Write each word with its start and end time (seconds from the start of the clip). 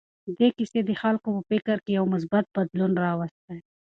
دې 0.37 0.47
کیسې 0.57 0.79
د 0.85 0.91
خلکو 1.01 1.27
په 1.35 1.41
فکر 1.51 1.77
کې 1.85 1.91
یو 1.97 2.05
مثبت 2.13 2.45
بدلون 2.55 2.91
راوستی. 3.03 3.57